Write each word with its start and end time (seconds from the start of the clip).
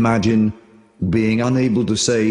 imagine 0.00 0.52
being 1.10 1.40
unable 1.40 1.84
to 1.86 1.96
say, 1.96 2.22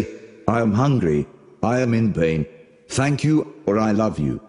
I 0.56 0.60
am 0.60 0.72
hungry, 0.72 1.26
I 1.62 1.80
am 1.80 1.92
in 2.00 2.14
pain, 2.14 2.46
thank 2.88 3.22
you, 3.22 3.36
or 3.66 3.78
I 3.78 3.90
love 3.92 4.18
you. 4.18 4.40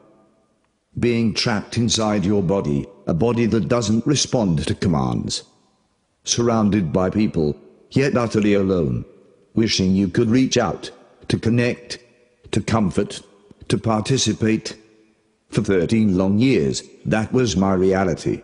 Being 0.97 1.33
trapped 1.33 1.77
inside 1.77 2.23
your 2.25 2.41
body, 2.41 2.87
a 3.07 3.13
body 3.13 3.45
that 3.47 3.67
doesn't 3.75 4.07
respond 4.13 4.65
to 4.67 4.75
commands. 4.85 5.43
Surrounded 6.23 6.93
by 6.93 7.09
people, 7.09 7.57
yet 7.91 8.15
utterly 8.15 8.53
alone. 8.53 9.05
Wishing 9.53 9.95
you 9.95 10.07
could 10.07 10.29
reach 10.29 10.57
out, 10.57 10.91
to 11.27 11.37
connect, 11.37 11.99
to 12.51 12.61
comfort, 12.61 13.21
to 13.67 13.77
participate. 13.77 14.77
For 15.49 15.63
13 15.63 16.17
long 16.17 16.37
years, 16.39 16.83
that 17.05 17.33
was 17.33 17.57
my 17.57 17.73
reality. 17.73 18.43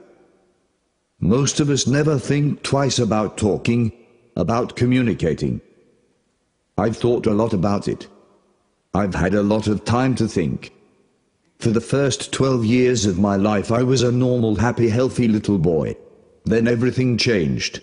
Most 1.20 1.60
of 1.60 1.70
us 1.70 1.88
never 1.88 2.20
think 2.20 2.64
twice 2.64 3.00
about 3.00 3.38
talking, 3.38 3.94
about 4.36 4.76
communicating. 4.76 5.62
I've 6.78 6.98
thought 6.98 7.26
a 7.26 7.34
lot 7.34 7.54
about 7.54 7.88
it. 7.88 8.08
I've 8.94 9.16
had 9.16 9.34
a 9.34 9.44
lot 9.44 9.68
of 9.68 9.86
time 9.86 10.16
to 10.16 10.28
think. 10.28 10.72
For 11.60 11.70
the 11.70 11.82
first 11.82 12.32
12 12.34 12.66
years 12.66 13.06
of 13.06 13.18
my 13.18 13.36
life 13.38 13.72
I 13.72 13.84
was 13.84 14.04
a 14.04 14.12
normal, 14.12 14.56
happy, 14.56 14.90
healthy 14.90 15.28
little 15.28 15.58
boy. 15.58 15.96
Then 16.44 16.68
everything 16.68 17.18
changed. 17.18 17.82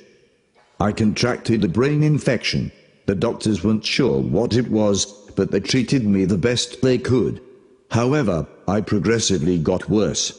I 0.78 0.92
contracted 0.92 1.64
a 1.64 1.68
brain 1.68 2.02
infection. 2.02 2.70
The 3.06 3.14
doctors 3.14 3.64
weren't 3.64 3.84
sure 3.84 4.20
what 4.20 4.54
it 4.54 4.68
was, 4.68 5.06
but 5.36 5.50
they 5.50 5.60
treated 5.60 6.06
me 6.06 6.24
the 6.24 6.38
best 6.38 6.82
they 6.82 6.98
could. 6.98 7.40
However, 7.90 8.46
I 8.68 8.80
progressively 8.80 9.58
got 9.58 9.88
worse. 9.88 10.38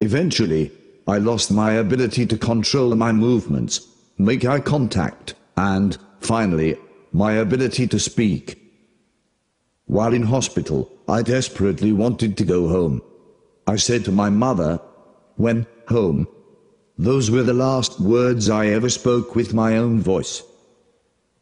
Eventually, 0.00 0.72
I 1.06 1.18
lost 1.18 1.50
my 1.50 1.72
ability 1.72 2.26
to 2.26 2.38
control 2.38 2.94
my 2.94 3.12
movements, 3.12 3.86
make 4.24 4.44
eye 4.44 4.60
contact, 4.60 5.34
and, 5.56 5.98
finally, 6.20 6.76
my 7.12 7.32
ability 7.32 7.86
to 7.88 7.98
speak. 7.98 8.58
While 9.86 10.14
in 10.14 10.22
hospital, 10.22 10.90
I 11.08 11.22
desperately 11.22 11.92
wanted 11.92 12.36
to 12.36 12.44
go 12.44 12.68
home. 12.68 13.02
I 13.66 13.76
said 13.76 14.04
to 14.04 14.12
my 14.12 14.30
mother, 14.30 14.80
when 15.36 15.66
home. 15.88 16.26
Those 16.98 17.30
were 17.30 17.42
the 17.42 17.54
last 17.54 18.00
words 18.00 18.48
I 18.48 18.66
ever 18.66 18.88
spoke 18.88 19.34
with 19.34 19.54
my 19.54 19.76
own 19.76 20.00
voice. 20.00 20.42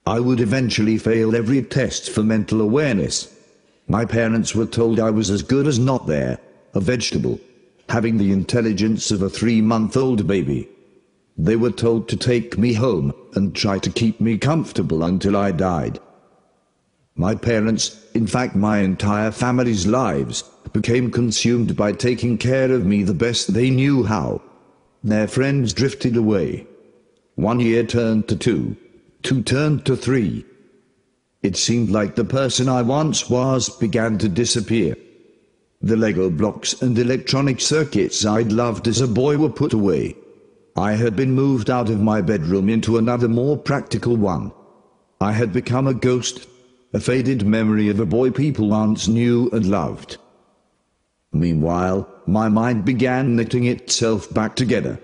I 0.07 0.21
would 0.21 0.41
eventually 0.41 0.97
fail 0.99 1.37
every 1.37 1.63
test 1.63 2.11
for 2.11 2.23
mental 2.23 2.61
awareness. 2.61 3.33
My 3.87 4.05
parents 4.05 4.55
were 4.55 4.67
told 4.67 4.99
I 4.99 5.11
was 5.11 5.31
as 5.31 5.43
good 5.43 5.67
as 5.67 5.79
not 5.79 6.07
there, 6.07 6.39
a 6.75 6.81
vegetable, 6.81 7.39
having 7.89 8.19
the 8.19 8.33
intelligence 8.33 9.11
of 9.11 9.23
a 9.23 9.29
three-month-old 9.29 10.27
baby. 10.27 10.69
They 11.43 11.57
were 11.57 11.71
told 11.71 12.07
to 12.11 12.19
take 12.19 12.59
me 12.59 12.75
home 12.75 13.15
and 13.35 13.55
try 13.55 13.79
to 13.79 13.91
keep 13.91 14.21
me 14.21 14.37
comfortable 14.37 15.03
until 15.03 15.39
I 15.39 15.53
died. 15.53 15.99
My 17.15 17.35
parents, 17.35 18.05
in 18.13 18.27
fact 18.27 18.55
my 18.55 18.81
entire 18.81 19.31
family's 19.31 19.87
lives, 19.87 20.45
became 20.75 21.11
consumed 21.11 21.77
by 21.77 21.93
taking 21.93 22.37
care 22.37 22.71
of 22.71 22.85
me 22.85 23.03
the 23.05 23.15
best 23.15 23.55
they 23.55 23.71
knew 23.71 24.05
how. 24.05 24.43
Their 25.03 25.27
friends 25.27 25.73
drifted 25.73 26.15
away. 26.15 26.67
One 27.37 27.59
year 27.59 27.85
turned 27.85 28.29
to 28.29 28.37
two, 28.37 28.77
two 29.23 29.43
turned 29.43 29.87
to 29.87 29.97
three. 29.97 30.45
It 31.43 31.57
seemed 31.57 31.89
like 31.89 32.17
the 32.17 32.25
person 32.27 32.69
I 32.69 32.83
once 32.83 33.31
was 33.31 33.71
began 33.79 34.19
to 34.19 34.29
disappear. 34.29 34.95
The 35.81 35.97
Lego 35.97 36.29
blocks 36.29 36.83
and 36.83 36.99
electronic 36.99 37.63
circuits 37.63 38.27
I'd 38.27 38.53
loved 38.53 38.87
as 38.87 39.01
a 39.01 39.09
boy 39.09 39.39
were 39.39 39.49
put 39.49 39.73
away. 39.73 40.17
I 40.77 40.93
had 40.93 41.17
been 41.17 41.33
moved 41.33 41.69
out 41.69 41.91
of 41.91 42.01
my 42.01 42.21
bedroom 42.21 42.69
into 42.69 42.97
another 42.97 43.29
more 43.29 43.57
practical 43.57 44.17
one. 44.17 44.53
I 45.21 45.33
had 45.33 45.53
become 45.53 45.87
a 45.87 45.95
ghost, 45.95 46.47
a 46.93 47.01
faded 47.01 47.45
memory 47.47 47.89
of 47.89 48.01
a 48.01 48.07
boy 48.07 48.31
people 48.31 48.69
once 48.69 49.09
knew 49.09 49.51
and 49.53 49.67
loved. 49.67 50.17
Meanwhile, 51.33 52.09
my 52.27 52.49
mind 52.49 52.85
began 52.85 53.37
knitting 53.37 53.65
itself 53.67 54.33
back 54.33 54.57
together. 54.57 55.01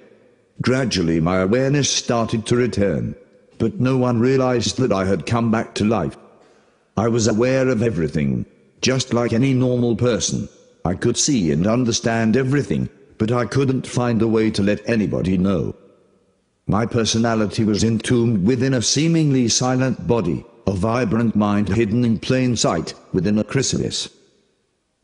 Gradually 0.63 1.21
my 1.21 1.39
awareness 1.39 1.91
started 1.91 2.47
to 2.47 2.57
return, 2.57 3.15
but 3.59 3.79
no 3.79 3.97
one 3.97 4.21
realized 4.21 4.79
that 4.79 4.93
I 4.93 5.05
had 5.05 5.27
come 5.27 5.51
back 5.51 5.75
to 5.75 5.85
life. 5.85 6.17
I 6.97 7.09
was 7.09 7.29
aware 7.29 7.69
of 7.69 7.83
everything, 7.83 8.47
just 8.81 9.13
like 9.13 9.33
any 9.33 9.53
normal 9.53 9.97
person. 9.97 10.49
I 10.85 10.95
could 10.95 11.17
see 11.17 11.51
and 11.51 11.67
understand 11.67 12.37
everything, 12.37 12.89
but 13.19 13.33
I 13.33 13.47
couldn't 13.47 13.87
find 13.87 14.21
a 14.23 14.29
way 14.29 14.51
to 14.51 14.63
let 14.63 14.89
anybody 14.89 15.39
know. 15.39 15.75
My 16.67 16.85
personality 16.85 17.65
was 17.65 17.85
entombed 17.85 18.45
within 18.45 18.75
a 18.75 18.83
seemingly 18.83 19.49
silent 19.49 20.07
body, 20.07 20.45
a 20.67 20.73
vibrant 20.73 21.37
mind 21.37 21.69
hidden 21.69 22.05
in 22.05 22.19
plain 22.19 22.57
sight, 22.57 22.95
within 23.13 23.39
a 23.39 23.45
chrysalis. 23.45 24.09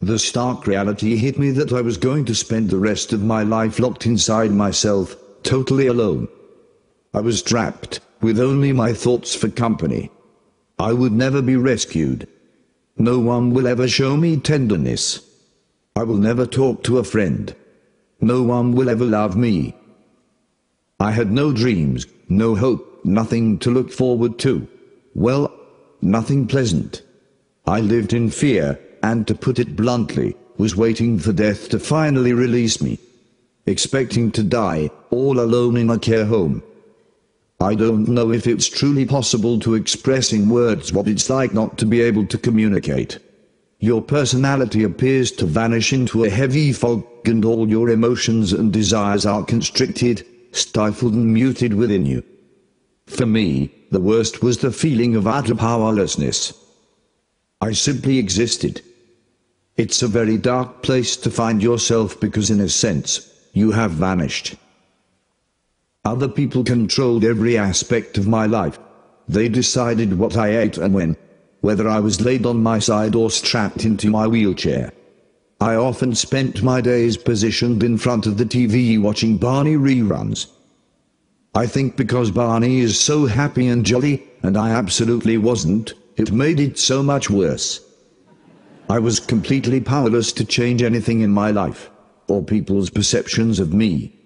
The 0.01 0.19
stark 0.19 0.67
reality 0.67 1.17
hit 1.17 1.39
me 1.39 1.53
that 1.53 1.73
I 1.73 1.81
was 1.81 1.97
going 1.97 2.25
to 2.25 2.35
spend 2.35 2.71
the 2.71 2.79
rest 2.79 3.13
of 3.13 3.23
my 3.23 3.45
life 3.45 3.79
locked 3.79 4.07
inside 4.07 4.51
myself, 4.51 5.15
totally 5.45 5.87
alone. 5.87 6.27
I 7.15 7.21
was 7.21 7.43
trapped, 7.43 8.01
with 8.21 8.41
only 8.41 8.73
my 8.73 8.93
thoughts 8.93 9.37
for 9.37 9.49
company. 9.49 10.11
I 10.79 10.93
would 10.93 11.13
never 11.13 11.41
be 11.41 11.57
rescued. 11.57 12.27
No 12.97 13.21
one 13.21 13.55
will 13.55 13.69
ever 13.69 13.87
show 13.87 14.17
me 14.17 14.37
tenderness. 14.37 15.21
I 15.95 16.03
will 16.03 16.17
never 16.17 16.47
talk 16.47 16.83
to 16.85 16.99
a 16.99 17.05
friend. 17.05 17.55
No 18.23 18.45
one 18.45 18.71
will 18.71 18.89
ever 18.89 19.05
love 19.05 19.37
me. 19.37 19.75
I 21.01 21.11
had 21.11 21.33
no 21.33 21.53
dreams, 21.53 22.07
no 22.29 22.55
hope, 22.55 23.01
nothing 23.05 23.59
to 23.59 23.71
look 23.71 23.91
forward 23.91 24.39
to. 24.39 24.69
Well, 25.13 25.53
nothing 26.01 26.47
pleasant. 26.47 27.03
I 27.67 27.81
lived 27.81 28.13
in 28.13 28.31
fear, 28.31 28.79
and 29.03 29.27
to 29.27 29.35
put 29.35 29.59
it 29.59 29.75
bluntly, 29.75 30.37
was 30.57 30.77
waiting 30.77 31.19
for 31.19 31.33
death 31.33 31.69
to 31.71 31.81
finally 31.81 32.33
release 32.33 32.81
me. 32.81 33.01
Expecting 33.67 34.31
to 34.33 34.45
die, 34.45 34.91
all 35.11 35.41
alone 35.41 35.77
in 35.77 35.91
a 35.91 35.99
care 35.99 36.25
home. 36.25 36.63
I 37.61 37.75
don't 37.75 38.07
know 38.07 38.31
if 38.31 38.47
it's 38.47 38.69
truly 38.69 39.05
possible 39.05 39.59
to 39.61 39.75
express 39.75 40.33
in 40.33 40.49
words 40.49 40.93
what 40.93 41.09
it's 41.09 41.29
like 41.29 41.53
not 41.55 41.77
to 41.79 41.87
be 41.87 42.01
able 42.01 42.27
to 42.27 42.39
communicate. 42.39 43.19
Your 43.83 44.01
personality 44.01 44.85
appears 44.85 45.33
to 45.33 45.45
vanish 45.45 45.93
into 45.93 46.23
a 46.23 46.31
heavy 46.31 46.73
fog, 46.73 47.05
and 47.25 47.45
all 47.45 47.69
your 47.69 47.91
emotions 47.91 48.53
and 48.53 48.73
desires 48.73 49.27
are 49.27 49.45
constricted, 49.45 50.25
stifled 50.53 51.15
and 51.15 51.35
muted 51.35 51.75
within 51.75 52.07
you. 52.07 52.23
For 53.09 53.27
me, 53.27 53.75
the 53.91 53.99
worst 53.99 54.41
was 54.41 54.59
the 54.59 54.71
feeling 54.71 55.17
of 55.17 55.27
utter 55.27 55.57
powerlessness. 55.57 56.53
I 57.61 57.73
simply 57.73 58.19
existed. 58.19 58.83
It's 59.77 60.01
a 60.01 60.07
very 60.07 60.39
dark 60.39 60.85
place 60.85 61.17
to 61.17 61.29
find 61.29 61.61
yourself 61.61 62.21
because 62.21 62.51
in 62.51 62.61
a 62.61 62.69
sense, 62.69 63.29
you 63.53 63.73
have 63.73 63.91
vanished. 63.91 64.55
Other 66.05 66.29
people 66.29 66.63
controlled 66.63 67.25
every 67.25 67.59
aspect 67.59 68.17
of 68.17 68.29
my 68.29 68.47
life. 68.47 68.79
They 69.27 69.49
decided 69.49 70.21
what 70.21 70.37
I 70.37 70.57
ate 70.59 70.79
and 70.79 70.95
when 70.95 71.17
whether 71.63 71.89
I 71.89 72.01
was 72.01 72.21
laid 72.21 72.45
on 72.45 72.63
my 72.63 72.79
side 72.79 73.15
or 73.15 73.31
strapped 73.31 73.85
into 73.85 74.11
my 74.11 74.27
wheelchair. 74.27 74.93
I 75.61 75.77
often 75.77 76.15
spent 76.15 76.63
my 76.63 76.81
days 76.81 77.17
positioned 77.17 77.85
in 77.85 77.97
front 77.97 78.27
of 78.27 78.37
the 78.37 78.45
TV 78.45 79.01
watching 79.01 79.39
Barney 79.39 79.77
reruns. 79.77 80.49
I 81.55 81.67
think 81.67 81.97
because 81.97 82.33
Barney 82.33 82.81
is 82.81 82.99
so 82.99 83.27
happy 83.27 83.69
and 83.69 83.87
jolly, 83.87 84.25
and 84.43 84.57
I 84.57 84.71
absolutely 84.71 85.39
wasn't, 85.39 85.95
it 86.17 86.33
made 86.33 86.59
it 86.59 86.79
so 86.79 87.01
much 87.01 87.31
worse. 87.31 87.81
I 88.91 88.99
was 88.99 89.21
completely 89.21 89.81
powerless 89.81 90.33
to 90.33 90.45
change 90.45 90.83
anything 90.83 91.21
in 91.21 91.31
my 91.31 91.53
life, 91.53 91.91
or 92.27 92.43
people's 92.43 92.91
perceptions 92.91 93.61
of 93.61 93.73
me. 93.73 94.19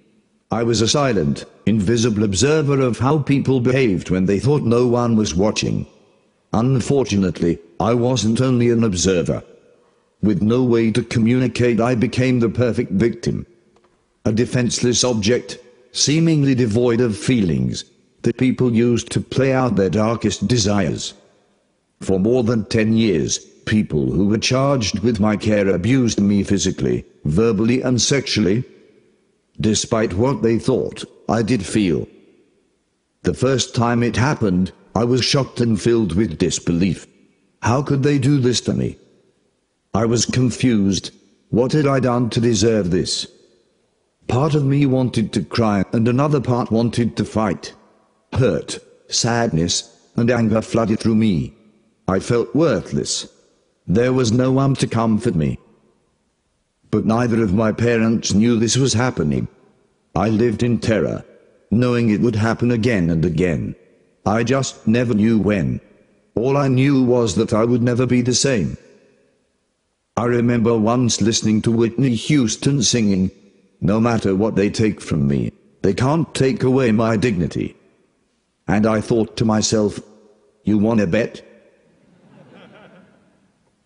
I 0.51 0.63
was 0.63 0.81
a 0.81 0.89
silent, 0.89 1.45
invisible 1.67 2.25
observer 2.25 2.81
of 2.81 2.99
how 2.99 3.19
people 3.19 3.61
behaved 3.61 4.09
when 4.09 4.25
they 4.25 4.41
thought 4.41 4.63
no 4.63 4.87
one 4.87 5.17
was 5.17 5.35
watching. 5.35 5.87
Unfortunately, 6.57 7.59
I 7.79 7.93
wasn't 7.93 8.41
only 8.41 8.71
an 8.71 8.83
observer. 8.83 9.43
With 10.23 10.41
no 10.41 10.63
way 10.65 10.91
to 10.91 11.03
communicate 11.03 11.83
I 11.83 11.95
became 11.95 12.41
the 12.41 12.49
perfect 12.49 12.93
victim. 12.93 13.45
A 14.25 14.33
defenseless 14.33 15.05
object, 15.05 15.59
seemingly 15.93 16.55
devoid 16.55 17.03
of 17.03 17.15
feelings, 17.15 17.85
that 18.23 18.39
people 18.39 18.73
used 18.73 19.11
to 19.11 19.21
play 19.21 19.53
out 19.53 19.77
their 19.77 19.91
darkest 19.91 20.49
desires. 20.49 21.13
For 22.01 22.19
more 22.19 22.43
than 22.43 22.65
ten 22.65 22.97
years, 22.97 23.37
people 23.67 24.11
who 24.11 24.27
were 24.29 24.39
charged 24.39 25.01
with 25.01 25.21
my 25.21 25.37
care 25.37 25.69
abused 25.69 26.21
me 26.23 26.43
physically, 26.43 27.05
verbally 27.27 27.83
and 27.83 28.01
sexually. 28.01 28.65
Despite 29.61 30.15
what 30.15 30.41
they 30.41 30.59
thought, 30.59 31.05
I 31.29 31.43
did 31.43 31.67
feel. 31.67 32.09
The 33.25 33.35
first 33.35 33.75
time 33.75 34.03
it 34.03 34.17
happened, 34.17 34.73
I 34.97 35.05
was 35.05 35.23
shocked 35.23 35.61
and 35.61 35.79
filled 35.79 36.17
with 36.17 36.39
disbelief. 36.39 37.07
How 37.61 37.83
could 37.83 38.03
they 38.03 38.19
do 38.19 38.39
this 38.39 38.63
to 38.63 38.73
me? 38.73 38.97
I 39.93 40.07
was 40.07 40.25
confused. 40.25 41.11
What 41.51 41.73
had 41.73 41.87
I 41.87 42.01
done 42.01 42.31
to 42.31 42.41
deserve 42.41 42.91
this? 42.91 43.31
Part 44.27 44.55
of 44.55 44.65
me 44.65 44.87
wanted 44.87 45.35
to 45.35 45.45
cry 45.45 45.85
and 45.93 46.09
another 46.09 46.41
part 46.41 46.71
wanted 46.71 47.15
to 47.19 47.27
fight. 47.27 47.75
Hurt, 48.33 48.79
sadness, 49.09 49.95
and 50.17 50.31
anger 50.31 50.63
flooded 50.63 51.01
through 51.01 51.17
me. 51.17 51.53
I 52.09 52.19
felt 52.19 52.57
worthless. 52.57 53.29
There 53.87 54.15
was 54.15 54.33
no 54.33 54.51
one 54.51 54.77
to 54.77 54.87
comfort 54.87 55.35
me. 55.35 55.59
But 56.91 57.05
neither 57.05 57.43
of 57.43 57.53
my 57.53 57.71
parents 57.71 58.33
knew 58.33 58.59
this 58.59 58.79
was 58.79 58.95
happening. 58.95 59.49
I 60.15 60.31
lived 60.31 60.63
in 60.63 60.79
terror, 60.79 61.23
knowing 61.71 62.09
it 62.09 62.23
would 62.23 62.37
happen 62.37 62.71
again 62.71 63.11
and 63.11 63.27
again. 63.27 63.77
I 64.27 64.43
just 64.43 64.89
never 64.89 65.15
knew 65.15 65.39
when. 65.39 65.81
All 66.35 66.57
I 66.57 66.67
knew 66.67 67.05
was 67.05 67.37
that 67.37 67.53
I 67.53 67.65
would 67.65 67.83
never 67.83 68.07
be 68.07 68.23
the 68.23 68.35
same. 68.35 68.77
I 70.17 70.25
remember 70.25 70.77
once 70.77 71.21
listening 71.21 71.63
to 71.63 71.71
Whitney 71.71 72.17
Houston 72.17 72.83
singing, 72.83 73.31
No 73.81 74.01
matter 74.01 74.35
what 74.35 74.57
they 74.57 74.69
take 74.69 75.01
from 75.01 75.29
me, 75.29 75.53
they 75.83 75.95
can't 75.95 76.35
take 76.35 76.65
away 76.65 76.91
my 76.91 77.17
dignity. 77.17 77.77
And 78.67 78.85
I 78.85 79.01
thought 79.01 79.37
to 79.37 79.45
myself, 79.45 80.01
You 80.65 80.79
wanna 80.79 81.07
bet? 81.07 81.43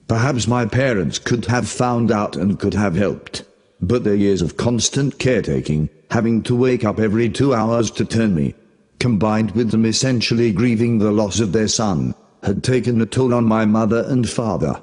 Perhaps 0.08 0.48
my 0.48 0.64
parents 0.64 1.18
could 1.18 1.44
have 1.46 1.68
found 1.68 2.10
out 2.10 2.34
and 2.34 2.58
could 2.58 2.74
have 2.74 2.94
helped. 2.94 3.44
But 3.82 4.04
their 4.04 4.14
years 4.14 4.40
of 4.40 4.56
constant 4.56 5.18
caretaking, 5.18 5.90
having 6.10 6.42
to 6.44 6.56
wake 6.56 6.84
up 6.84 6.98
every 6.98 7.28
two 7.28 7.54
hours 7.54 7.90
to 7.92 8.04
turn 8.04 8.34
me, 8.34 8.54
combined 9.00 9.50
with 9.52 9.70
them 9.70 9.84
essentially 9.84 10.52
grieving 10.52 10.98
the 10.98 11.10
loss 11.10 11.40
of 11.40 11.52
their 11.52 11.68
son, 11.68 12.14
had 12.42 12.62
taken 12.62 13.00
a 13.00 13.06
toll 13.06 13.34
on 13.34 13.44
my 13.44 13.64
mother 13.64 14.04
and 14.06 14.28
father. 14.28 14.80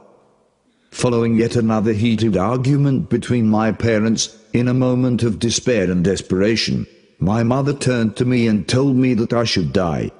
Following 0.91 1.35
yet 1.35 1.55
another 1.55 1.93
heated 1.93 2.35
argument 2.35 3.09
between 3.09 3.47
my 3.47 3.71
parents, 3.71 4.35
in 4.51 4.67
a 4.67 4.73
moment 4.73 5.23
of 5.23 5.39
despair 5.39 5.89
and 5.91 6.03
desperation, 6.03 6.87
my 7.19 7.43
mother 7.43 7.73
turned 7.73 8.15
to 8.15 8.25
me 8.25 8.47
and 8.47 8.67
told 8.67 8.95
me 8.95 9.13
that 9.13 9.33
I 9.33 9.43
should 9.43 9.71
die. 9.71 10.11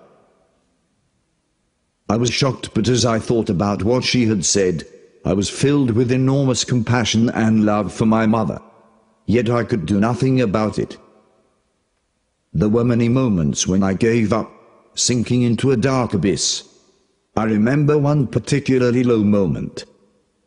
I 2.10 2.18
was 2.18 2.32
shocked 2.32 2.74
but 2.74 2.88
as 2.88 3.06
I 3.06 3.20
thought 3.20 3.50
about 3.50 3.84
what 3.84 4.04
she 4.04 4.28
had 4.28 4.46
said, 4.46 4.86
I 5.26 5.34
was 5.34 5.50
filled 5.50 5.92
with 5.92 6.12
enormous 6.12 6.64
compassion 6.64 7.30
and 7.30 7.66
love 7.66 7.94
for 7.94 8.06
my 8.06 8.26
mother. 8.26 8.62
Yet 9.26 9.50
I 9.50 9.64
could 9.66 9.86
do 9.86 10.00
nothing 10.00 10.40
about 10.40 10.80
it. 10.80 10.98
There 12.54 12.70
were 12.70 12.84
many 12.84 13.10
moments 13.10 13.68
when 13.68 13.84
I 13.84 13.94
gave 13.94 14.34
up, 14.34 14.52
sinking 14.96 15.44
into 15.44 15.72
a 15.72 15.78
dark 15.78 16.14
abyss. 16.14 16.64
I 17.36 17.44
remember 17.44 17.98
one 17.98 18.28
particularly 18.28 19.04
low 19.04 19.24
moment. 19.24 19.86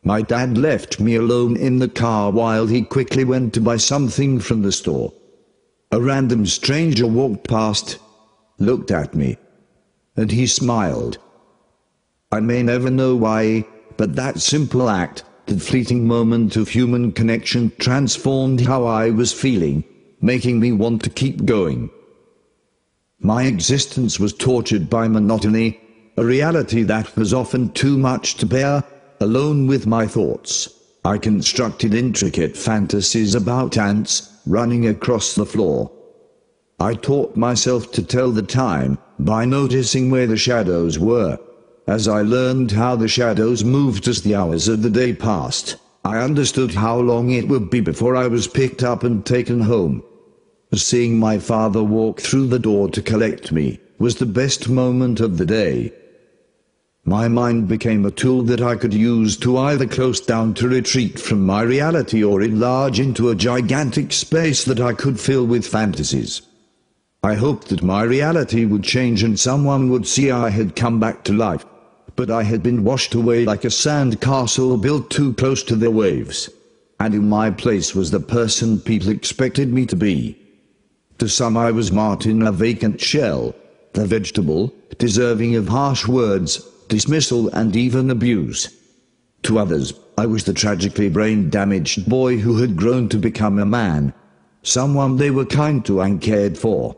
My 0.03 0.21
dad 0.21 0.57
left 0.57 0.99
me 0.99 1.15
alone 1.15 1.55
in 1.55 1.79
the 1.79 1.87
car 1.87 2.31
while 2.31 2.67
he 2.67 2.81
quickly 2.81 3.23
went 3.23 3.53
to 3.53 3.61
buy 3.61 3.77
something 3.77 4.39
from 4.39 4.63
the 4.63 4.71
store. 4.71 5.13
A 5.91 6.01
random 6.01 6.45
stranger 6.47 7.05
walked 7.05 7.47
past, 7.47 7.99
looked 8.57 8.91
at 8.91 9.13
me, 9.13 9.37
and 10.17 10.31
he 10.31 10.47
smiled. 10.47 11.17
I 12.31 12.39
may 12.39 12.63
never 12.63 12.89
know 12.89 13.15
why, 13.15 13.67
but 13.97 14.15
that 14.15 14.39
simple 14.41 14.89
act, 14.89 15.23
that 15.45 15.61
fleeting 15.61 16.07
moment 16.07 16.55
of 16.55 16.69
human 16.69 17.11
connection 17.11 17.71
transformed 17.77 18.61
how 18.61 18.85
I 18.85 19.11
was 19.11 19.33
feeling, 19.33 19.83
making 20.21 20.59
me 20.59 20.71
want 20.71 21.03
to 21.03 21.09
keep 21.09 21.45
going. 21.45 21.89
My 23.19 23.43
existence 23.43 24.19
was 24.19 24.33
tortured 24.33 24.89
by 24.89 25.07
monotony, 25.07 25.79
a 26.17 26.23
reality 26.25 26.83
that 26.83 27.15
was 27.15 27.33
often 27.33 27.71
too 27.71 27.97
much 27.97 28.35
to 28.35 28.45
bear, 28.45 28.83
Alone 29.21 29.67
with 29.67 29.85
my 29.85 30.07
thoughts, 30.07 30.67
I 31.05 31.19
constructed 31.19 31.93
intricate 31.93 32.57
fantasies 32.57 33.35
about 33.35 33.77
ants 33.77 34.35
running 34.47 34.87
across 34.87 35.35
the 35.35 35.45
floor. 35.45 35.91
I 36.79 36.95
taught 36.95 37.35
myself 37.35 37.91
to 37.91 38.01
tell 38.01 38.31
the 38.31 38.41
time 38.41 38.97
by 39.19 39.45
noticing 39.45 40.09
where 40.09 40.25
the 40.25 40.37
shadows 40.37 40.97
were. 40.97 41.37
As 41.85 42.07
I 42.07 42.23
learned 42.23 42.71
how 42.71 42.95
the 42.95 43.07
shadows 43.07 43.63
moved 43.63 44.07
as 44.07 44.23
the 44.23 44.33
hours 44.33 44.67
of 44.67 44.81
the 44.81 44.89
day 44.89 45.13
passed, 45.13 45.75
I 46.03 46.17
understood 46.17 46.73
how 46.73 46.97
long 46.97 47.29
it 47.29 47.47
would 47.47 47.69
be 47.69 47.79
before 47.79 48.15
I 48.15 48.25
was 48.25 48.47
picked 48.47 48.81
up 48.81 49.03
and 49.03 49.23
taken 49.23 49.59
home. 49.59 50.03
Seeing 50.73 51.19
my 51.19 51.37
father 51.37 51.83
walk 51.83 52.21
through 52.21 52.47
the 52.47 52.59
door 52.59 52.87
to 52.91 53.01
collect 53.01 53.51
me 53.51 53.81
was 53.99 54.15
the 54.15 54.25
best 54.25 54.69
moment 54.69 55.19
of 55.19 55.37
the 55.37 55.45
day. 55.45 55.91
My 57.03 57.27
mind 57.27 57.67
became 57.67 58.05
a 58.05 58.11
tool 58.11 58.43
that 58.43 58.61
I 58.61 58.75
could 58.75 58.93
use 58.93 59.35
to 59.37 59.57
either 59.57 59.85
close 59.85 60.21
down 60.21 60.53
to 60.55 60.69
retreat 60.69 61.19
from 61.19 61.45
my 61.45 61.61
reality 61.61 62.23
or 62.23 62.41
enlarge 62.41 63.01
into 63.01 63.29
a 63.29 63.35
gigantic 63.35 64.13
space 64.13 64.63
that 64.63 64.79
I 64.79 64.93
could 64.93 65.19
fill 65.19 65.45
with 65.45 65.67
fantasies. 65.67 66.41
I 67.21 67.33
hoped 67.33 67.67
that 67.67 67.83
my 67.83 68.03
reality 68.03 68.63
would 68.63 68.83
change 68.83 69.23
and 69.23 69.37
someone 69.37 69.89
would 69.89 70.07
see 70.07 70.31
I 70.31 70.51
had 70.51 70.75
come 70.75 71.01
back 71.01 71.25
to 71.25 71.33
life. 71.33 71.65
But 72.15 72.31
I 72.31 72.43
had 72.43 72.63
been 72.63 72.85
washed 72.85 73.13
away 73.13 73.43
like 73.43 73.65
a 73.65 73.69
sand 73.69 74.21
castle 74.21 74.77
built 74.77 75.09
too 75.09 75.33
close 75.33 75.63
to 75.63 75.75
the 75.75 75.91
waves. 75.91 76.49
And 76.99 77.13
in 77.13 77.27
my 77.27 77.51
place 77.51 77.93
was 77.93 78.11
the 78.11 78.21
person 78.21 78.79
people 78.79 79.09
expected 79.09 79.73
me 79.73 79.85
to 79.87 79.97
be. 79.97 80.40
To 81.21 81.29
some 81.29 81.55
I 81.55 81.69
was 81.69 81.91
Martin 81.91 82.41
a 82.41 82.51
vacant 82.51 82.99
shell, 82.99 83.53
the 83.93 84.07
vegetable, 84.07 84.73
deserving 84.97 85.55
of 85.55 85.67
harsh 85.67 86.07
words, 86.07 86.67
dismissal 86.87 87.47
and 87.49 87.75
even 87.75 88.09
abuse. 88.09 88.75
To 89.43 89.59
others, 89.59 89.93
I 90.17 90.25
was 90.25 90.45
the 90.45 90.53
tragically 90.55 91.09
brain-damaged 91.09 92.09
boy 92.09 92.37
who 92.37 92.57
had 92.57 92.75
grown 92.75 93.07
to 93.09 93.19
become 93.19 93.59
a 93.59 93.67
man. 93.67 94.15
Someone 94.63 95.17
they 95.17 95.29
were 95.29 95.45
kind 95.45 95.85
to 95.85 96.01
and 96.01 96.19
cared 96.19 96.57
for. 96.57 96.97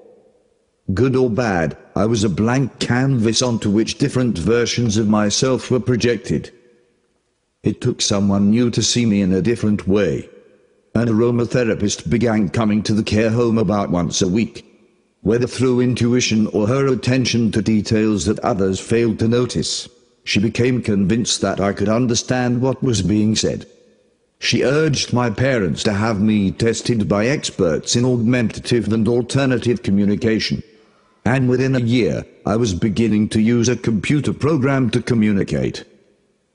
Good 0.94 1.18
or 1.18 1.30
bad, 1.30 1.76
I 1.94 2.06
was 2.06 2.24
a 2.24 2.30
blank 2.30 2.80
canvas 2.80 3.42
onto 3.42 3.70
which 3.70 3.98
different 3.98 4.38
versions 4.38 4.96
of 4.96 5.10
myself 5.10 5.70
were 5.70 5.82
projected. 5.82 6.50
It 7.62 7.82
took 7.82 8.02
someone 8.02 8.52
new 8.52 8.72
to 8.72 8.82
see 8.82 9.06
me 9.06 9.22
in 9.22 9.34
a 9.34 9.42
different 9.42 9.86
way. 9.86 10.30
An 10.96 11.08
aromatherapist 11.08 12.10
began 12.10 12.50
coming 12.50 12.84
to 12.84 12.94
the 12.94 13.04
care 13.04 13.30
home 13.30 13.58
about 13.58 13.90
once 13.90 14.22
a 14.22 14.28
week 14.28 14.74
whether 15.24 15.48
through 15.48 15.80
intuition 15.80 16.48
or 16.48 16.68
her 16.68 16.86
attention 16.88 17.50
to 17.50 17.62
details 17.62 18.26
that 18.26 18.40
others 18.40 18.80
failed 18.80 19.18
to 19.20 19.28
notice. 19.28 19.88
She 20.26 20.40
became 20.40 20.82
convinced 20.82 21.40
that 21.42 21.62
I 21.62 21.72
could 21.72 21.88
understand 21.88 22.62
what 22.62 22.84
was 22.84 23.02
being 23.02 23.36
said. 23.36 23.66
She 24.40 24.64
urged 24.64 25.14
my 25.14 25.30
parents 25.30 25.82
to 25.84 25.94
have 25.94 26.20
me 26.20 26.52
tested 26.52 27.08
by 27.08 27.28
experts 27.28 27.96
in 27.96 28.04
augmentative 28.04 28.92
and 28.92 29.08
alternative 29.08 29.82
communication. 29.82 30.62
And 31.24 31.48
within 31.48 31.76
a 31.76 31.80
year, 31.80 32.26
I 32.46 32.58
was 32.58 32.74
beginning 32.74 33.30
to 33.30 33.42
use 33.42 33.70
a 33.70 33.78
computer 33.78 34.34
program 34.34 34.90
to 34.90 35.02
communicate. 35.02 35.86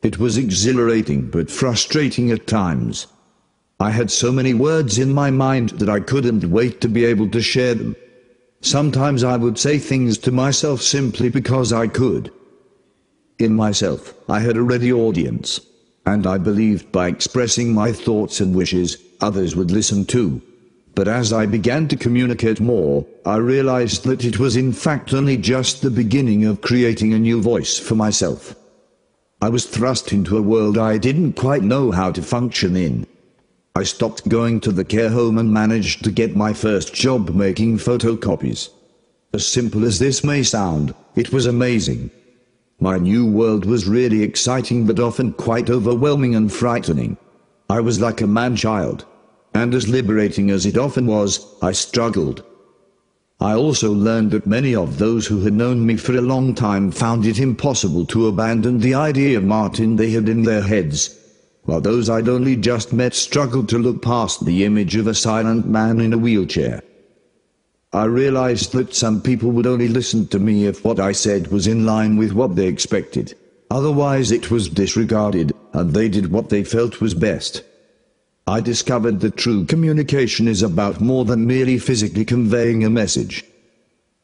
It 0.03 0.19
was 0.19 0.37
exhilarating 0.37 1.31
but 1.31 1.51
frustrating 1.51 2.31
at 2.31 2.47
times. 2.47 3.07
I 3.81 3.91
had 3.91 4.11
so 4.11 4.33
many 4.33 4.55
words 4.55 4.99
in 4.99 5.13
my 5.13 5.31
mind 5.31 5.71
that 5.79 5.89
I 5.89 6.01
couldn't 6.01 6.51
wait 6.51 6.81
to 6.81 6.89
be 6.89 7.05
able 7.05 7.29
to 7.29 7.41
share 7.41 7.75
them. 7.75 7.95
Sometimes 8.61 9.23
I 9.23 9.37
would 9.37 9.57
say 9.57 9.79
things 9.79 10.19
to 10.19 10.33
myself 10.33 10.83
simply 10.83 11.29
because 11.29 11.73
I 11.73 11.87
could. 11.87 12.33
In 13.39 13.55
myself, 13.55 14.15
I 14.29 14.41
had 14.41 14.57
a 14.57 14.63
ready 14.63 14.93
audience, 14.93 15.61
and 16.05 16.27
I 16.27 16.39
believed 16.39 16.91
by 16.91 17.07
expressing 17.07 17.73
my 17.73 17.93
thoughts 17.93 18.41
and 18.41 18.53
wishes, 18.53 18.97
others 19.21 19.55
would 19.55 19.71
listen 19.71 20.05
too. 20.05 20.43
But 20.97 21.07
as 21.07 21.33
I 21.33 21.47
began 21.47 21.87
to 21.87 21.97
communicate 21.97 22.59
more, 22.59 23.07
I 23.25 23.37
realized 23.37 24.03
that 24.07 24.25
it 24.25 24.41
was 24.41 24.57
in 24.57 24.73
fact 24.73 25.15
only 25.15 25.37
just 25.37 25.83
the 25.83 25.91
beginning 25.91 26.45
of 26.45 26.63
creating 26.63 27.13
a 27.13 27.19
new 27.21 27.41
voice 27.41 27.79
for 27.79 27.95
myself. 27.95 28.57
I 29.41 29.51
was 29.51 29.67
thrust 29.67 30.13
into 30.13 30.37
a 30.37 30.43
world 30.43 30.77
I 30.77 30.99
didn't 30.99 31.35
quite 31.35 31.63
know 31.63 31.93
how 31.93 32.11
to 32.11 32.23
function 32.23 32.75
in. 32.75 33.07
I 33.79 33.85
stopped 33.85 34.29
going 34.29 34.59
to 34.63 34.73
the 34.73 34.85
care 34.85 35.09
home 35.09 35.39
and 35.39 35.55
managed 35.55 36.03
to 36.03 36.11
get 36.11 36.35
my 36.35 36.53
first 36.53 36.93
job 36.93 37.31
making 37.31 37.79
photocopies. 37.79 38.71
As 39.33 39.47
simple 39.47 39.85
as 39.85 40.01
this 40.01 40.25
may 40.25 40.43
sound, 40.43 40.93
it 41.15 41.33
was 41.33 41.47
amazing. 41.47 42.11
My 42.81 42.99
new 42.99 43.25
world 43.25 43.65
was 43.65 43.87
really 43.87 44.25
exciting 44.25 44.85
but 44.85 44.99
often 44.99 45.33
quite 45.33 45.71
overwhelming 45.71 46.35
and 46.35 46.53
frightening. 46.53 47.19
I 47.71 47.79
was 47.79 48.01
like 48.01 48.21
a 48.21 48.27
man-child. 48.27 49.05
And 49.55 49.73
as 49.73 49.87
liberating 49.87 50.51
as 50.51 50.67
it 50.67 50.77
often 50.77 51.07
was, 51.07 51.47
I 51.63 51.71
struggled. 51.71 52.43
I 53.39 53.53
also 53.53 53.93
learned 53.93 54.33
that 54.33 54.45
many 54.45 54.75
of 54.75 54.99
those 54.99 55.29
who 55.29 55.43
had 55.43 55.53
known 55.53 55.87
me 55.87 55.97
for 55.97 56.17
a 56.17 56.21
long 56.33 56.53
time 56.53 56.91
found 56.91 57.25
it 57.25 57.39
impossible 57.39 58.07
to 58.07 58.27
abandon 58.27 58.81
the 58.81 58.95
idea 58.95 59.39
of 59.39 59.45
Martin 59.45 59.95
they 59.95 60.11
had 60.11 60.29
in 60.29 60.43
their 60.43 60.63
heads 60.63 61.15
while 61.69 61.83
those 61.83 62.09
I'd 62.09 62.31
only 62.31 62.57
just 62.57 62.95
met 62.95 63.13
struggled 63.13 63.69
to 63.69 63.79
look 63.79 64.01
past 64.01 64.47
the 64.47 64.65
image 64.65 64.97
of 64.97 65.07
a 65.07 65.13
silent 65.13 65.67
man 65.69 66.01
in 66.01 66.15
a 66.15 66.19
wheelchair. 66.19 66.83
I 67.93 68.05
realized 68.05 68.73
that 68.73 68.95
some 68.95 69.21
people 69.21 69.51
would 69.51 69.67
only 69.67 69.87
listen 69.87 70.29
to 70.29 70.39
me 70.39 70.65
if 70.65 70.83
what 70.83 70.99
I 70.99 71.13
said 71.13 71.49
was 71.49 71.67
in 71.67 71.85
line 71.85 72.17
with 72.17 72.33
what 72.33 72.57
they 72.57 72.69
expected. 72.69 73.35
Otherwise 73.71 74.31
it 74.31 74.51
was 74.51 74.71
disregarded, 74.71 75.53
and 75.75 75.93
they 75.93 76.09
did 76.09 76.33
what 76.33 76.49
they 76.49 76.65
felt 76.65 77.03
was 77.03 77.13
best. 77.13 77.63
I 78.47 78.63
discovered 78.63 79.21
that 79.21 79.37
true 79.37 79.67
communication 79.67 80.49
is 80.49 80.63
about 80.63 81.03
more 81.03 81.27
than 81.27 81.47
merely 81.47 81.79
physically 81.79 82.25
conveying 82.25 82.83
a 82.83 82.89
message. 82.89 83.45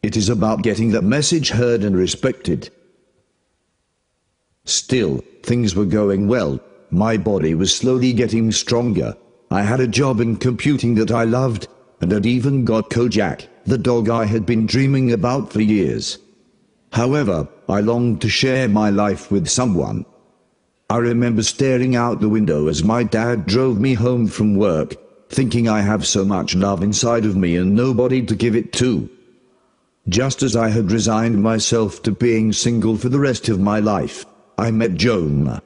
It 0.03 0.17
is 0.17 0.31
about 0.31 0.63
getting 0.63 0.93
that 0.93 1.05
message 1.05 1.51
heard 1.51 1.85
and 1.85 1.95
respected. 1.95 2.71
Still, 4.65 5.23
things 5.43 5.77
were 5.77 5.85
going 5.85 6.27
well. 6.27 6.59
My 6.91 7.17
body 7.17 7.55
was 7.55 7.75
slowly 7.75 8.13
getting 8.13 8.53
stronger. 8.53 9.17
I 9.51 9.63
had 9.63 9.81
a 9.81 9.89
job 9.89 10.21
in 10.21 10.37
computing 10.37 10.95
that 10.97 11.11
I 11.11 11.25
loved, 11.25 11.69
and 12.01 12.13
had 12.13 12.27
even 12.27 12.65
got 12.65 12.91
Kojak, 12.91 13.49
the 13.65 13.79
dog 13.79 14.09
I 14.09 14.27
had 14.27 14.45
been 14.45 14.67
dreaming 14.67 15.13
about 15.13 15.53
for 15.53 15.61
years. 15.61 16.19
However, 16.93 17.49
I 17.69 17.81
longed 17.81 18.21
to 18.21 18.29
share 18.29 18.69
my 18.69 18.91
life 18.91 19.31
with 19.31 19.49
someone. 19.49 20.07
I 20.89 20.99
remember 20.99 21.43
staring 21.43 21.97
out 21.97 22.21
the 22.21 22.29
window 22.29 22.69
as 22.69 22.85
my 22.85 23.03
dad 23.03 23.47
drove 23.47 23.81
me 23.81 23.95
home 23.95 24.29
from 24.29 24.55
work, 24.55 24.95
thinking 25.29 25.69
I 25.69 25.81
have 25.81 26.07
so 26.07 26.25
much 26.25 26.55
love 26.55 26.83
inside 26.83 27.25
of 27.25 27.37
me 27.37 27.57
and 27.57 27.75
nobody 27.75 28.23
to 28.27 28.37
give 28.37 28.55
it 28.55 28.73
to. 28.75 29.09
Just 30.09 30.43
as 30.43 30.55
I 30.55 30.69
had 30.69 30.93
resigned 30.93 31.43
myself 31.43 32.03
to 32.03 32.13
being 32.13 32.53
single 32.53 32.97
for 32.97 33.09
the 33.09 33.19
rest 33.19 33.49
of 33.49 33.59
my 33.59 33.81
life, 33.81 34.25
I 34.59 34.71
met 34.71 34.95
Joanna. 34.95 35.64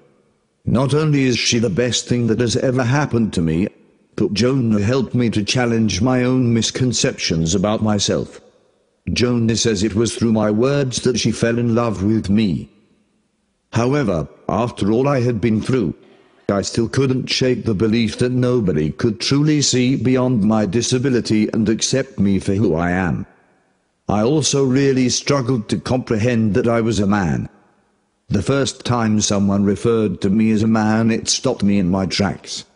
Not 0.71 0.93
only 0.93 1.23
is 1.23 1.39
she 1.39 1.59
the 1.59 1.71
best 1.71 2.09
thing 2.09 2.27
that 2.27 2.41
has 2.41 2.55
ever 2.57 2.85
happened 2.85 3.33
to 3.33 3.41
me, 3.41 3.69
but 4.17 4.35
Joanna 4.35 4.83
helped 4.83 5.15
me 5.15 5.31
to 5.31 5.43
challenge 5.43 6.03
my 6.03 6.23
own 6.23 6.53
misconceptions 6.53 7.55
about 7.55 7.83
myself. 7.83 8.39
Joanna 9.11 9.57
says 9.57 9.83
it 9.83 9.95
was 9.95 10.15
through 10.15 10.33
my 10.33 10.51
words 10.51 11.01
that 11.05 11.19
she 11.19 11.33
fell 11.33 11.59
in 11.59 11.75
love 11.75 12.03
with 12.03 12.29
me. 12.29 12.69
However, 13.73 14.29
after 14.47 14.93
all 14.93 15.09
I 15.09 15.23
had 15.23 15.41
been 15.41 15.63
through, 15.63 15.95
I 16.51 16.61
still 16.61 16.89
couldn't 16.91 17.31
shake 17.31 17.65
the 17.65 17.73
belief 17.73 18.19
that 18.19 18.33
nobody 18.33 18.91
could 18.91 19.21
truly 19.21 19.63
see 19.63 19.97
beyond 19.97 20.45
my 20.45 20.67
disability 20.67 21.49
and 21.55 21.67
accept 21.67 22.19
me 22.19 22.39
for 22.39 22.53
who 22.53 22.75
I 22.75 22.91
am. 22.91 23.25
I 24.07 24.21
also 24.21 24.67
really 24.67 25.09
struggled 25.09 25.71
to 25.71 25.81
comprehend 25.81 26.53
that 26.53 26.69
I 26.69 26.83
was 26.83 27.01
a 27.01 27.07
man. 27.07 27.49
The 28.31 28.43
first 28.43 28.85
time 28.85 29.23
someone 29.23 29.65
referred 29.65 30.21
to 30.21 30.29
me 30.29 30.51
as 30.51 30.63
a 30.63 30.67
man 30.67 31.11
it 31.11 31.29
stopped 31.29 31.63
me 31.63 31.79
in 31.79 31.89
my 31.89 32.05
tracks. 32.05 32.67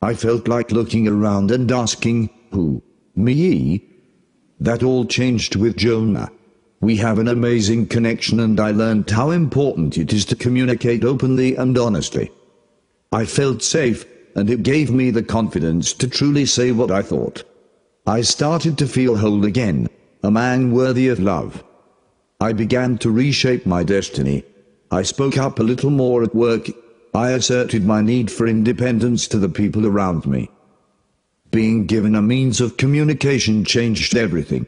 I 0.00 0.14
felt 0.14 0.48
like 0.48 0.72
looking 0.72 1.06
around 1.06 1.50
and 1.50 1.70
asking, 1.70 2.30
who? 2.50 2.82
Me? 3.14 3.84
That 4.58 4.82
all 4.82 5.04
changed 5.04 5.54
with 5.54 5.76
Joanna. 5.76 6.30
We 6.80 6.96
have 6.96 7.18
an 7.18 7.28
amazing 7.28 7.88
connection 7.88 8.40
and 8.40 8.58
I 8.58 8.70
learned 8.70 9.10
how 9.10 9.30
important 9.30 9.98
it 9.98 10.14
is 10.14 10.24
to 10.26 10.34
communicate 10.34 11.04
openly 11.04 11.56
and 11.56 11.76
honestly. 11.76 12.30
I 13.12 13.26
felt 13.26 13.62
safe, 13.62 14.06
and 14.34 14.48
it 14.48 14.62
gave 14.62 14.90
me 14.90 15.10
the 15.10 15.22
confidence 15.22 15.92
to 15.94 16.08
truly 16.08 16.46
say 16.46 16.72
what 16.72 16.90
I 16.90 17.02
thought. 17.02 17.44
I 18.06 18.22
started 18.22 18.78
to 18.78 18.88
feel 18.88 19.18
whole 19.18 19.44
again, 19.44 19.88
a 20.22 20.30
man 20.30 20.72
worthy 20.72 21.08
of 21.08 21.20
love. 21.20 21.62
I 22.40 22.54
began 22.54 22.96
to 22.98 23.10
reshape 23.10 23.66
my 23.66 23.82
destiny. 23.82 24.44
I 24.90 25.02
spoke 25.02 25.38
up 25.38 25.58
a 25.58 25.62
little 25.62 25.90
more 25.90 26.22
at 26.22 26.34
work. 26.34 26.68
I 27.14 27.30
asserted 27.30 27.84
my 27.84 28.02
need 28.02 28.30
for 28.30 28.46
independence 28.46 29.28
to 29.28 29.38
the 29.38 29.48
people 29.48 29.86
around 29.86 30.26
me. 30.26 30.50
Being 31.50 31.86
given 31.86 32.14
a 32.14 32.22
means 32.22 32.60
of 32.60 32.76
communication 32.76 33.64
changed 33.64 34.16
everything. 34.16 34.66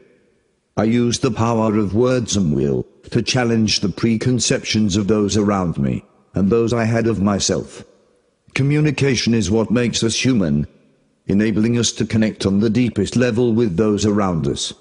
I 0.75 0.85
used 0.85 1.21
the 1.21 1.31
power 1.31 1.77
of 1.77 1.93
words 1.93 2.35
and 2.35 2.55
will 2.55 2.85
to 3.11 3.21
challenge 3.21 3.79
the 3.79 3.89
preconceptions 3.89 4.95
of 4.95 5.07
those 5.07 5.37
around 5.37 5.77
me, 5.77 6.03
and 6.33 6.49
those 6.49 6.73
I 6.73 6.85
had 6.85 7.07
of 7.07 7.21
myself. 7.21 7.83
Communication 8.53 9.33
is 9.33 9.51
what 9.51 9.71
makes 9.71 10.03
us 10.03 10.23
human, 10.25 10.67
enabling 11.27 11.77
us 11.77 11.91
to 11.93 12.05
connect 12.05 12.45
on 12.45 12.59
the 12.59 12.69
deepest 12.69 13.15
level 13.15 13.53
with 13.53 13.77
those 13.77 14.05
around 14.05 14.47
us 14.47 14.73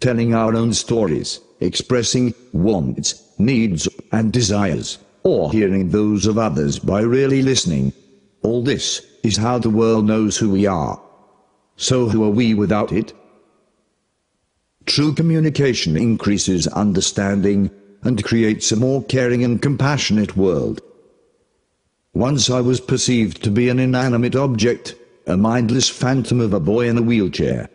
telling 0.00 0.34
our 0.34 0.54
own 0.56 0.72
stories, 0.72 1.40
expressing 1.60 2.34
wants, 2.52 3.22
needs, 3.38 3.88
and 4.12 4.32
desires, 4.32 4.98
or 5.22 5.52
hearing 5.52 5.90
those 5.90 6.26
of 6.26 6.38
others 6.38 6.78
by 6.78 7.00
really 7.00 7.42
listening. 7.42 7.92
All 8.42 8.62
this 8.62 9.06
is 9.22 9.36
how 9.36 9.58
the 9.58 9.70
world 9.70 10.06
knows 10.06 10.36
who 10.36 10.50
we 10.50 10.66
are. 10.66 11.00
So 11.76 12.08
who 12.08 12.24
are 12.24 12.30
we 12.30 12.54
without 12.54 12.92
it? 12.92 13.12
True 14.86 15.12
communication 15.14 15.96
increases 15.96 16.66
understanding 16.68 17.70
and 18.02 18.24
creates 18.24 18.72
a 18.72 18.76
more 18.76 19.02
caring 19.04 19.44
and 19.44 19.60
compassionate 19.60 20.36
world. 20.36 20.80
Once 22.14 22.50
I 22.50 22.60
was 22.60 22.80
perceived 22.80 23.42
to 23.44 23.50
be 23.50 23.68
an 23.68 23.78
inanimate 23.78 24.34
object, 24.34 24.94
a 25.26 25.36
mindless 25.36 25.88
phantom 25.88 26.40
of 26.40 26.52
a 26.52 26.60
boy 26.60 26.88
in 26.88 26.98
a 26.98 27.02
wheelchair. 27.02 27.68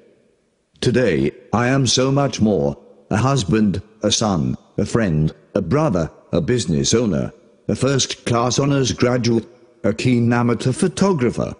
Today, 0.81 1.31
I 1.53 1.67
am 1.67 1.87
so 1.87 2.11
much 2.11 2.41
more 2.41 2.75
a 3.09 3.17
husband, 3.17 3.81
a 4.01 4.11
son, 4.11 4.57
a 4.77 4.85
friend, 4.85 5.33
a 5.53 5.61
brother, 5.61 6.11
a 6.31 6.41
business 6.41 6.93
owner, 6.93 7.31
a 7.67 7.75
first 7.75 8.25
class 8.25 8.59
honors 8.59 8.91
graduate, 8.91 9.47
a 9.83 9.93
keen 9.93 10.31
amateur 10.33 10.71
photographer. 10.71 11.55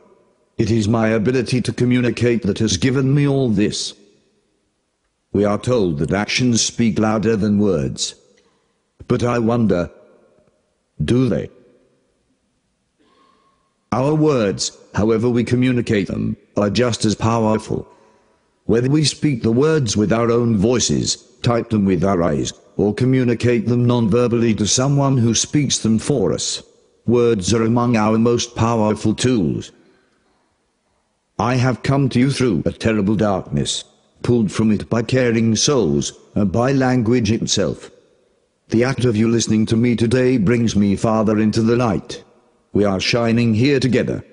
It 0.58 0.72
is 0.72 0.88
my 0.88 1.10
ability 1.10 1.62
to 1.62 1.74
communicate 1.74 2.44
that 2.44 2.60
has 2.60 2.78
given 2.78 3.14
me 3.14 3.28
all 3.28 3.50
this. 3.50 3.94
We 5.34 5.44
are 5.44 5.58
told 5.58 6.00
that 6.00 6.14
actions 6.14 6.62
speak 6.62 6.98
louder 6.98 7.36
than 7.36 7.60
words. 7.60 8.16
But 9.08 9.24
I 9.24 9.40
wonder, 9.40 9.92
do 11.04 11.28
they? 11.28 11.50
Our 13.92 14.16
words, 14.16 14.78
however 14.94 15.30
we 15.30 15.44
communicate 15.44 16.08
them, 16.08 16.38
are 16.58 16.70
just 16.70 17.06
as 17.06 17.16
powerful. 17.16 17.88
Whether 18.66 18.90
we 18.90 19.04
speak 19.04 19.44
the 19.44 19.52
words 19.52 19.96
with 19.96 20.12
our 20.12 20.32
own 20.32 20.58
voices, 20.58 21.18
type 21.46 21.70
them 21.70 21.86
with 21.86 22.04
our 22.04 22.22
eyes, 22.24 22.52
or 22.76 22.94
communicate 22.94 23.68
them 23.68 23.86
non-verbally 23.86 24.54
to 24.56 24.68
someone 24.68 25.18
who 25.18 25.34
speaks 25.34 25.78
them 25.78 26.00
for 26.00 26.34
us, 26.34 26.64
words 27.06 27.54
are 27.54 27.64
among 27.64 27.96
our 27.96 28.18
most 28.18 28.56
powerful 28.56 29.14
tools. 29.14 29.72
I 31.38 31.56
have 31.56 31.84
come 31.84 32.10
to 32.10 32.20
you 32.20 32.32
through 32.32 32.64
a 32.66 32.72
terrible 32.72 33.16
darkness, 33.16 33.84
pulled 34.24 34.52
from 34.52 34.72
it 34.72 34.90
by 34.90 35.04
caring 35.04 35.56
souls, 35.56 36.14
and 36.34 36.52
by 36.52 36.72
language 36.72 37.32
itself. 37.32 37.92
The 38.70 38.84
act 38.84 39.06
of 39.06 39.16
you 39.16 39.30
listening 39.30 39.68
to 39.68 39.78
me 39.78 39.96
today 39.96 40.38
brings 40.38 40.76
me 40.76 40.96
farther 40.96 41.40
into 41.40 41.62
the 41.62 41.76
light. 41.76 42.24
We 42.74 42.84
are 42.84 43.00
shining 43.00 43.54
here 43.54 43.80
together. 43.80 44.26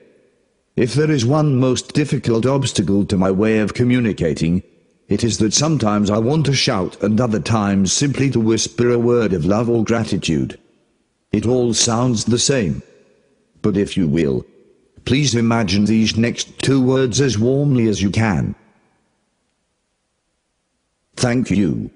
If 0.74 0.94
there 0.94 1.10
is 1.10 1.26
one 1.26 1.56
most 1.56 1.92
difficult 1.92 2.46
obstacle 2.46 3.04
to 3.06 3.18
my 3.18 3.30
way 3.30 3.58
of 3.58 3.74
communicating, 3.74 4.62
it 5.12 5.24
is 5.24 5.38
that 5.38 5.52
sometimes 5.52 6.10
I 6.10 6.18
want 6.18 6.46
to 6.46 6.54
shout 6.54 7.02
and 7.02 7.20
other 7.20 7.40
times 7.40 7.92
simply 7.92 8.30
to 8.30 8.40
whisper 8.40 8.90
a 8.90 8.98
word 8.98 9.32
of 9.32 9.44
love 9.44 9.68
or 9.68 9.84
gratitude. 9.84 10.58
It 11.32 11.46
all 11.46 11.74
sounds 11.74 12.24
the 12.24 12.38
same. 12.38 12.82
But 13.62 13.76
if 13.76 13.96
you 13.96 14.08
will, 14.08 14.44
please 15.04 15.34
imagine 15.34 15.84
these 15.84 16.16
next 16.16 16.58
two 16.58 16.80
words 16.80 17.20
as 17.20 17.38
warmly 17.38 17.88
as 17.88 18.02
you 18.02 18.10
can. 18.10 18.54
Thank 21.16 21.50
you. 21.50 21.90